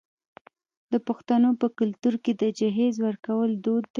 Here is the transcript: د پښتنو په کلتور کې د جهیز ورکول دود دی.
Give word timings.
د 0.91 0.93
پښتنو 1.07 1.49
په 1.61 1.67
کلتور 1.79 2.13
کې 2.23 2.31
د 2.41 2.43
جهیز 2.57 2.95
ورکول 3.05 3.49
دود 3.65 3.83
دی. 3.85 3.89